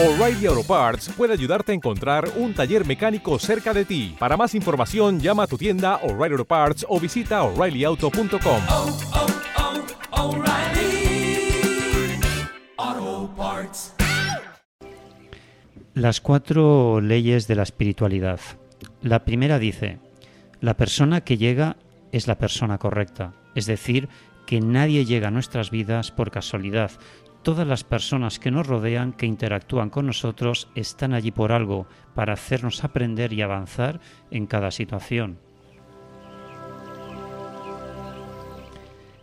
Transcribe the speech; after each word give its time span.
O'Reilly 0.00 0.46
Auto 0.46 0.62
Parts 0.62 1.08
puede 1.16 1.32
ayudarte 1.32 1.72
a 1.72 1.74
encontrar 1.74 2.30
un 2.36 2.54
taller 2.54 2.86
mecánico 2.86 3.36
cerca 3.40 3.74
de 3.74 3.84
ti. 3.84 4.14
Para 4.16 4.36
más 4.36 4.54
información, 4.54 5.18
llama 5.18 5.42
a 5.42 5.46
tu 5.48 5.58
tienda 5.58 5.96
O'Reilly 6.04 6.34
Auto 6.34 6.44
Parts 6.44 6.86
o 6.88 7.00
visita 7.00 7.42
oreillyauto.com. 7.42 8.62
oh, 8.68 8.98
oh, 12.78 13.34
Parts. 13.36 13.94
Las 15.94 16.20
cuatro 16.20 17.00
leyes 17.00 17.48
de 17.48 17.56
la 17.56 17.64
espiritualidad. 17.64 18.38
La 19.02 19.24
primera 19.24 19.58
dice, 19.58 19.98
la 20.60 20.76
persona 20.76 21.22
que 21.22 21.38
llega 21.38 21.76
es 22.12 22.28
la 22.28 22.38
persona 22.38 22.78
correcta, 22.78 23.32
es 23.56 23.66
decir, 23.66 24.08
que 24.46 24.60
nadie 24.60 25.04
llega 25.04 25.26
a 25.28 25.32
nuestras 25.32 25.72
vidas 25.72 26.12
por 26.12 26.30
casualidad. 26.30 26.92
Todas 27.42 27.66
las 27.66 27.84
personas 27.84 28.38
que 28.38 28.50
nos 28.50 28.66
rodean, 28.66 29.12
que 29.12 29.26
interactúan 29.26 29.90
con 29.90 30.06
nosotros, 30.06 30.68
están 30.74 31.14
allí 31.14 31.30
por 31.30 31.52
algo, 31.52 31.86
para 32.14 32.32
hacernos 32.32 32.84
aprender 32.84 33.32
y 33.32 33.42
avanzar 33.42 34.00
en 34.30 34.46
cada 34.46 34.70
situación. 34.70 35.38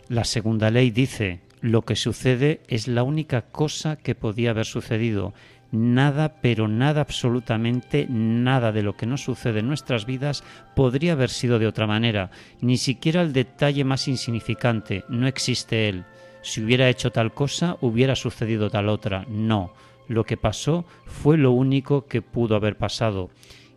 La 0.08 0.24
segunda 0.24 0.70
ley 0.70 0.90
dice, 0.90 1.40
lo 1.60 1.82
que 1.82 1.96
sucede 1.96 2.60
es 2.68 2.86
la 2.86 3.02
única 3.02 3.42
cosa 3.42 3.96
que 3.96 4.14
podía 4.14 4.50
haber 4.50 4.66
sucedido. 4.66 5.34
Nada, 5.72 6.40
pero 6.40 6.68
nada, 6.68 7.00
absolutamente 7.00 8.06
nada 8.08 8.70
de 8.70 8.84
lo 8.84 8.96
que 8.96 9.06
nos 9.06 9.24
sucede 9.24 9.60
en 9.60 9.66
nuestras 9.66 10.06
vidas 10.06 10.44
podría 10.76 11.12
haber 11.12 11.28
sido 11.28 11.58
de 11.58 11.66
otra 11.66 11.88
manera. 11.88 12.30
Ni 12.60 12.76
siquiera 12.76 13.20
el 13.20 13.32
detalle 13.32 13.82
más 13.82 14.06
insignificante. 14.06 15.04
No 15.08 15.26
existe 15.26 15.88
él. 15.88 16.04
Si 16.46 16.62
hubiera 16.62 16.88
hecho 16.88 17.10
tal 17.10 17.34
cosa, 17.34 17.76
hubiera 17.80 18.14
sucedido 18.14 18.70
tal 18.70 18.88
otra. 18.88 19.26
No. 19.28 19.72
Lo 20.06 20.22
que 20.22 20.36
pasó 20.36 20.84
fue 21.04 21.36
lo 21.36 21.50
único 21.50 22.06
que 22.06 22.22
pudo 22.22 22.54
haber 22.54 22.78
pasado. 22.78 23.30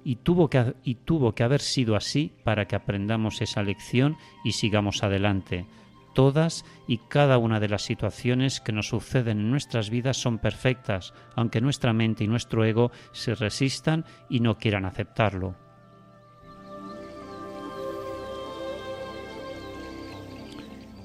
Y 0.04 0.18
tuvo, 0.18 0.52
que, 0.52 0.76
y 0.84 0.94
tuvo 0.94 1.34
que 1.34 1.42
haber 1.42 1.62
sido 1.62 1.96
así 1.96 2.32
para 2.44 2.68
que 2.68 2.76
aprendamos 2.76 3.42
esa 3.42 3.64
lección 3.64 4.18
y 4.44 4.52
sigamos 4.52 5.02
adelante. 5.02 5.66
Todas 6.14 6.64
y 6.88 7.00
cada 7.00 7.40
una 7.40 7.60
de 7.60 7.70
las 7.70 7.82
situaciones 7.82 8.62
que 8.62 8.72
nos 8.72 8.90
suceden 8.90 9.40
en 9.40 9.50
nuestras 9.50 9.90
vidas 9.90 10.18
son 10.18 10.38
perfectas, 10.38 11.16
aunque 11.36 11.62
nuestra 11.62 11.92
mente 11.92 12.24
y 12.24 12.28
nuestro 12.28 12.66
ego 12.66 12.92
se 13.14 13.34
resistan 13.34 14.06
y 14.30 14.42
no 14.42 14.60
quieran 14.60 14.86
aceptarlo. 14.86 15.56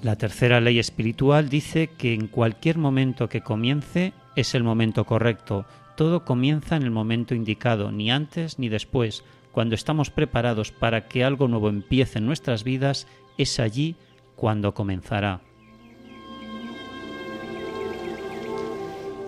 La 0.05 0.17
tercera 0.17 0.61
ley 0.61 0.79
espiritual 0.79 1.49
dice 1.49 1.87
que 1.87 2.13
en 2.13 2.27
cualquier 2.29 2.77
momento 2.77 3.31
que 3.31 3.41
comience 3.41 4.13
es 4.37 4.55
el 4.55 4.63
momento 4.63 5.07
correcto. 5.07 5.65
Todo 5.97 6.27
comienza 6.27 6.77
en 6.77 6.83
el 6.83 6.91
momento 6.91 7.35
indicado, 7.35 7.91
ni 7.91 8.11
antes 8.11 8.59
ni 8.59 8.69
después. 8.69 9.25
Cuando 9.51 9.75
estamos 9.75 10.11
preparados 10.11 10.73
para 10.73 11.09
que 11.09 11.25
algo 11.25 11.49
nuevo 11.49 11.71
empiece 11.71 12.19
en 12.19 12.27
nuestras 12.27 12.65
vidas, 12.65 13.07
es 13.39 13.59
allí 13.59 13.97
cuando 14.37 14.75
comenzará. 14.75 15.41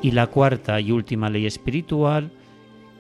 Y 0.03 0.11
la 0.11 0.27
cuarta 0.27 0.79
y 0.79 0.93
última 0.93 1.31
ley 1.31 1.47
espiritual 1.47 2.33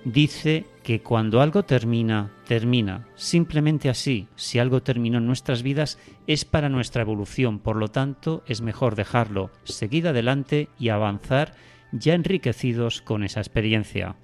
dice 0.06 0.64
que 0.86 1.02
cuando 1.02 1.40
algo 1.40 1.64
termina, 1.64 2.30
termina. 2.46 3.08
Simplemente 3.16 3.88
así. 3.88 4.28
Si 4.36 4.60
algo 4.60 4.84
terminó 4.84 5.18
en 5.18 5.26
nuestras 5.26 5.64
vidas 5.64 5.98
es 6.28 6.44
para 6.44 6.68
nuestra 6.68 7.02
evolución. 7.02 7.58
Por 7.58 7.74
lo 7.74 7.88
tanto, 7.88 8.44
es 8.46 8.60
mejor 8.60 8.94
dejarlo, 8.94 9.50
seguir 9.64 10.06
adelante 10.06 10.68
y 10.78 10.90
avanzar 10.90 11.54
ya 11.90 12.14
enriquecidos 12.14 13.02
con 13.02 13.24
esa 13.24 13.40
experiencia. 13.40 14.14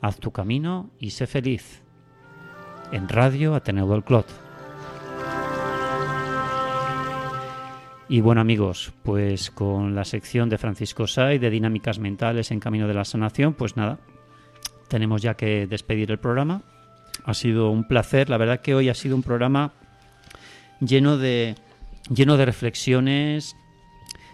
Haz 0.00 0.18
tu 0.18 0.30
camino 0.30 0.88
y 0.98 1.10
sé 1.10 1.26
feliz. 1.26 1.82
En 2.92 3.10
Radio 3.10 3.54
Ateneo 3.54 3.86
del 3.86 4.02
Clot. 4.02 4.26
Y 8.08 8.22
bueno 8.22 8.40
amigos, 8.40 8.94
pues 9.02 9.50
con 9.50 9.94
la 9.94 10.06
sección 10.06 10.48
de 10.48 10.56
Francisco 10.56 11.06
Say 11.06 11.36
de 11.36 11.50
dinámicas 11.50 11.98
mentales 11.98 12.52
en 12.52 12.60
camino 12.60 12.88
de 12.88 12.94
la 12.94 13.04
sanación, 13.04 13.52
pues 13.52 13.76
nada, 13.76 13.98
tenemos 14.88 15.22
ya 15.22 15.34
que 15.34 15.66
despedir 15.66 16.10
el 16.10 16.18
programa. 16.18 16.62
Ha 17.24 17.34
sido 17.34 17.70
un 17.70 17.86
placer, 17.88 18.28
la 18.28 18.38
verdad 18.38 18.60
que 18.60 18.74
hoy 18.74 18.88
ha 18.88 18.94
sido 18.94 19.16
un 19.16 19.22
programa 19.22 19.72
lleno 20.80 21.16
de 21.16 21.54
lleno 22.10 22.36
de 22.36 22.44
reflexiones, 22.44 23.56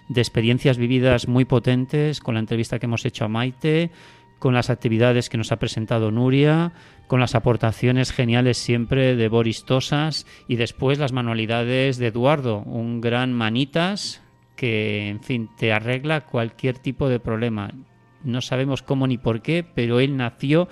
de 0.08 0.20
experiencias 0.20 0.76
vividas 0.76 1.28
muy 1.28 1.44
potentes, 1.44 2.20
con 2.20 2.34
la 2.34 2.40
entrevista 2.40 2.78
que 2.78 2.86
hemos 2.86 3.04
hecho 3.04 3.24
a 3.24 3.28
Maite, 3.28 3.90
con 4.38 4.54
las 4.54 4.70
actividades 4.70 5.30
que 5.30 5.38
nos 5.38 5.52
ha 5.52 5.58
presentado 5.58 6.10
Nuria, 6.10 6.72
con 7.06 7.20
las 7.20 7.34
aportaciones 7.34 8.10
geniales 8.10 8.58
siempre 8.58 9.16
de 9.16 9.28
Boris 9.28 9.64
Tosas 9.64 10.26
y 10.48 10.56
después 10.56 10.98
las 10.98 11.12
manualidades 11.12 11.96
de 11.96 12.08
Eduardo, 12.08 12.58
un 12.58 13.00
gran 13.00 13.32
manitas 13.32 14.20
que, 14.56 15.08
en 15.08 15.22
fin, 15.22 15.48
te 15.56 15.72
arregla 15.72 16.22
cualquier 16.22 16.78
tipo 16.78 17.08
de 17.08 17.20
problema. 17.20 17.70
No 18.24 18.40
sabemos 18.40 18.82
cómo 18.82 19.06
ni 19.06 19.18
por 19.18 19.42
qué, 19.42 19.64
pero 19.64 20.00
él 20.00 20.16
nació 20.16 20.68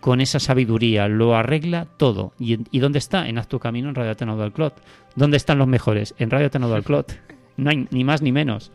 con 0.00 0.20
esa 0.20 0.40
sabiduría, 0.40 1.06
lo 1.08 1.36
arregla 1.36 1.86
todo. 1.96 2.32
¿Y, 2.38 2.58
y 2.70 2.80
dónde 2.80 2.98
está? 2.98 3.28
En 3.28 3.38
Haz 3.38 3.46
tu 3.46 3.60
camino 3.60 3.88
en 3.88 3.94
Radio 3.94 4.10
Ateneo 4.10 4.36
del 4.36 4.52
Clot. 4.52 4.82
¿Dónde 5.14 5.36
están 5.36 5.58
los 5.58 5.68
mejores? 5.68 6.14
En 6.18 6.30
Radio 6.30 6.48
Ateneo 6.48 6.70
del 6.70 6.82
Clot. 6.82 7.16
No 7.56 7.70
hay 7.70 7.86
ni 7.90 8.02
más 8.02 8.22
ni 8.22 8.32
menos. 8.32 8.72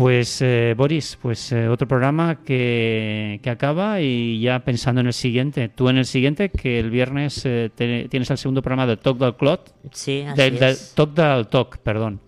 Pues 0.00 0.40
eh, 0.40 0.74
Boris, 0.76 1.18
pues 1.20 1.52
eh, 1.52 1.68
otro 1.68 1.86
programa 1.86 2.42
que, 2.42 3.38
que, 3.42 3.50
acaba 3.50 4.00
y 4.00 4.40
ya 4.40 4.60
pensando 4.60 5.02
en 5.02 5.08
el 5.08 5.12
siguiente. 5.12 5.68
Tú 5.68 5.90
en 5.90 5.98
el 5.98 6.06
siguiente, 6.06 6.50
que 6.50 6.80
el 6.80 6.90
viernes 6.90 7.44
eh, 7.44 7.70
te, 7.74 8.08
tienes 8.08 8.30
el 8.30 8.38
segundo 8.38 8.62
programa 8.62 8.86
de 8.86 8.96
Talk 8.96 9.18
del 9.18 9.36
Clot. 9.36 9.74
Sí, 9.92 10.22
así 10.22 10.40
es. 10.40 10.94
Talk 10.94 11.12
del 11.12 11.48
Talk, 11.48 11.78
perdón. 11.78 12.18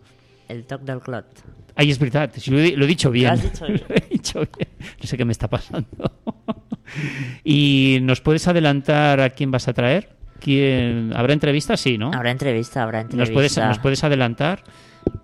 El 0.49 0.67
Talk 0.67 0.83
del 0.83 1.01
Clot. 1.01 1.27
Ay, 1.83 1.91
es 1.91 1.99
verdad, 1.99 2.31
si 2.37 2.51
lo, 2.51 2.59
he, 2.61 2.77
lo 2.77 2.85
he 2.85 2.89
dicho 2.89 3.11
bien. 3.11 3.27
Lo 3.29 3.33
has 3.35 3.43
dicho 3.43 3.67
bien. 3.67 3.83
Lo 3.89 3.95
he 3.97 4.09
dicho 4.09 4.39
bien. 4.41 4.69
No 5.01 5.07
sé 5.07 5.17
qué 5.17 5.25
me 5.25 5.33
está 5.33 5.49
pasando. 5.49 5.89
¿Y 7.45 7.99
nos 8.03 8.21
puedes 8.21 8.47
adelantar 8.49 9.21
a 9.21 9.31
quién 9.31 9.51
vas 9.51 9.67
a 9.69 9.73
traer? 9.73 10.17
¿Quién... 10.41 11.13
¿Habrá 11.17 11.33
entrevista? 11.33 11.77
Sí, 11.77 11.99
¿no? 11.99 12.11
Habrá 12.13 12.31
entrevista, 12.31 12.83
habrá 12.83 13.01
entrevista. 13.01 13.23
¿Nos 13.25 13.35
puedes, 13.35 13.59
¿Nos 13.59 13.79
puedes 13.79 14.05
adelantar? 14.05 14.63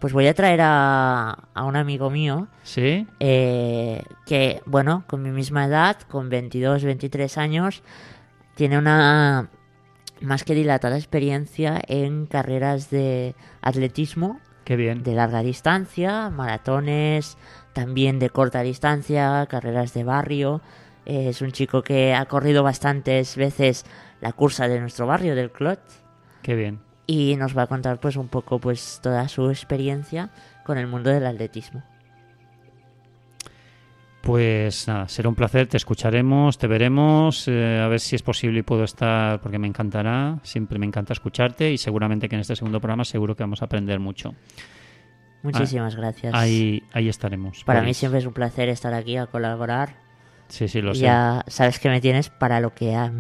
Pues 0.01 0.13
voy 0.13 0.27
a 0.27 0.35
traer 0.35 0.61
a, 0.63 1.31
a 1.55 1.65
un 1.65 1.77
amigo 1.77 2.11
mío 2.11 2.49
Sí. 2.65 3.07
eh, 3.21 4.03
que, 4.27 4.61
bueno, 4.67 5.05
con 5.07 5.23
mi 5.23 5.31
misma 5.31 5.67
edad, 5.67 5.97
con 6.09 6.29
22, 6.29 6.83
23 6.85 7.39
años, 7.39 7.83
tiene 8.57 8.79
una 8.79 9.51
más 10.21 10.43
que 10.43 10.55
dilatada 10.55 10.97
experiencia 10.97 11.81
en 11.87 12.27
carreras 12.27 12.91
de 12.91 13.37
atletismo 13.63 14.41
Qué 14.69 14.77
bien. 14.77 15.03
de 15.03 15.15
larga 15.15 15.41
distancia, 15.41 16.29
maratones, 16.29 17.39
también 17.73 18.19
de 18.19 18.29
corta 18.29 18.61
distancia, 18.61 19.47
carreras 19.49 19.95
de 19.95 20.05
barrio. 20.05 20.61
Eh, 21.07 21.31
es 21.31 21.41
un 21.41 21.53
chico 21.53 21.81
que 21.83 22.13
ha 22.13 22.27
corrido 22.27 22.63
bastantes 22.63 23.35
veces 23.37 23.87
la 24.21 24.35
cursa 24.35 24.69
de 24.69 24.79
nuestro 24.79 25.07
barrio, 25.07 25.35
del 25.35 25.51
Clot, 25.51 25.81
Qué 26.43 26.55
bien. 26.55 26.81
y 27.07 27.37
nos 27.37 27.57
va 27.57 27.63
a 27.63 27.67
contar 27.67 27.99
pues 27.99 28.17
un 28.17 28.29
poco 28.29 28.59
pues 28.59 29.01
toda 29.03 29.27
su 29.29 29.49
experiencia 29.49 30.29
con 30.67 30.77
el 30.77 30.87
mundo 30.87 31.09
del 31.09 31.25
atletismo. 31.25 31.83
Pues 34.29 34.87
nada, 34.87 35.09
será 35.09 35.31
un 35.31 35.35
placer, 35.35 35.69
te 35.69 35.79
escucharemos, 35.79 36.59
te 36.59 36.67
veremos, 36.67 37.49
eh, 37.49 37.81
a 37.83 37.89
ver 37.89 37.99
si 37.99 38.15
es 38.15 38.21
posible 38.21 38.59
y 38.59 38.63
puedo 38.63 38.85
estar, 38.85 39.41
porque 39.41 39.59
me 39.59 39.67
encantará, 39.67 40.39
siempre 40.43 40.79
me 40.79 40.85
encanta 40.85 41.15
escucharte 41.15 41.73
y 41.73 41.79
seguramente 41.79 42.29
que 42.29 42.35
en 42.35 42.43
este 42.43 42.55
segundo 42.55 42.79
programa 42.79 43.07
seguro 43.07 43.35
que 43.35 43.43
vamos 43.43 43.63
a 43.63 43.65
aprender 43.65 43.99
mucho. 44.01 44.35
Muchísimas 45.43 45.97
gracias. 45.97 46.35
Ahí, 46.35 46.83
ahí 46.93 47.09
estaremos. 47.09 47.65
Para 47.65 47.81
mí 47.81 47.87
Boris. 47.87 47.97
siempre 47.97 48.19
es 48.19 48.27
un 48.27 48.35
placer 48.35 48.69
estar 48.69 48.93
aquí 48.93 49.17
a 49.17 49.25
colaborar. 49.29 49.95
Sí, 50.49 50.69
sí, 50.69 50.83
lo 50.83 50.95
sé. 50.95 51.01
Ya 51.05 51.43
sabes 51.47 51.79
que 51.79 51.89
me 51.89 52.03
tienes 52.03 52.29
para 52.29 52.61
lo 52.61 52.75
que 52.75 52.95
ha- 52.95 53.11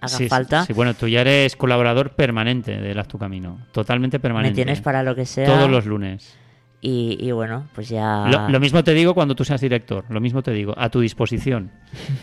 haga 0.00 0.08
sí, 0.08 0.28
falta. 0.28 0.64
Sí, 0.64 0.72
bueno, 0.74 0.94
tú 0.94 1.08
ya 1.08 1.22
eres 1.22 1.56
colaborador 1.56 2.10
permanente 2.10 2.80
de 2.80 2.96
Haz 3.00 3.08
tu 3.08 3.18
Camino. 3.18 3.66
Totalmente 3.72 4.20
permanente. 4.20 4.52
me 4.52 4.64
tienes 4.64 4.80
para 4.80 5.02
lo 5.02 5.16
que 5.16 5.26
sea. 5.26 5.44
Todos 5.44 5.68
los 5.68 5.86
lunes. 5.86 6.36
Y, 6.84 7.16
y 7.20 7.30
bueno, 7.30 7.68
pues 7.76 7.88
ya... 7.88 8.26
Lo, 8.26 8.48
lo 8.48 8.58
mismo 8.58 8.82
te 8.82 8.92
digo 8.92 9.14
cuando 9.14 9.36
tú 9.36 9.44
seas 9.44 9.60
director. 9.60 10.04
Lo 10.08 10.20
mismo 10.20 10.42
te 10.42 10.50
digo. 10.50 10.74
A 10.76 10.90
tu 10.90 10.98
disposición. 10.98 11.70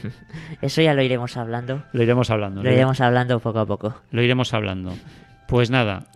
Eso 0.62 0.82
ya 0.82 0.94
lo 0.94 1.02
iremos 1.02 1.38
hablando. 1.38 1.84
Lo 1.94 2.04
iremos 2.04 2.30
hablando. 2.30 2.62
Lo 2.62 2.70
iremos 2.70 3.00
hablando 3.00 3.40
poco 3.40 3.60
a 3.60 3.66
poco. 3.66 3.96
Lo 4.12 4.22
iremos 4.22 4.54
hablando. 4.54 4.94
Pues 5.48 5.72
nada. 5.72 6.08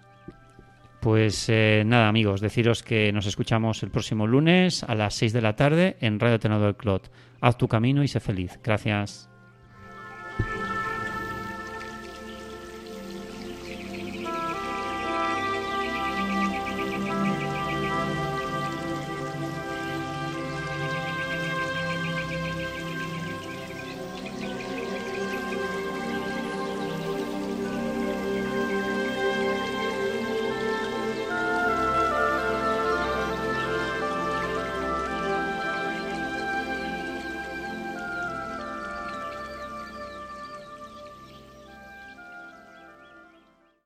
Pues 0.99 1.47
eh, 1.49 1.83
nada, 1.85 2.07
amigos, 2.09 2.39
deciros 2.41 2.83
que 2.83 3.11
nos 3.11 3.25
escuchamos 3.25 3.81
el 3.83 3.91
próximo 3.91 4.27
lunes 4.27 4.83
a 4.83 4.93
las 4.95 5.15
6 5.15 5.33
de 5.33 5.41
la 5.41 5.55
tarde 5.55 5.97
en 6.01 6.19
Radio 6.19 6.39
Tenedor 6.39 6.65
del 6.65 6.75
Clot. 6.75 7.11
Haz 7.41 7.57
tu 7.57 7.67
camino 7.67 8.03
y 8.03 8.07
sé 8.07 8.19
feliz. 8.19 8.59
Gracias. 8.63 9.29